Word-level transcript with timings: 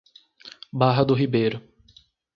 Barra 0.73 1.05
do 1.05 1.13
Ribeiro 1.13 1.61